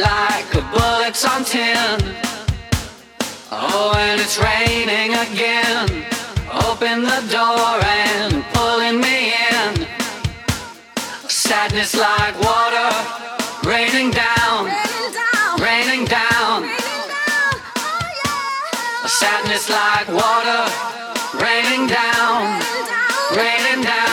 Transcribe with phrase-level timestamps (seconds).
[0.00, 1.98] like bullets on tin.
[3.50, 5.88] Oh, and it's raining again.
[6.68, 9.86] Open the door and pulling me in.
[11.28, 12.90] Sadness like water
[13.64, 14.70] raining down,
[15.60, 16.64] raining down.
[17.84, 20.64] Oh, Sadness like water
[21.38, 22.60] raining down,
[23.36, 24.11] raining down.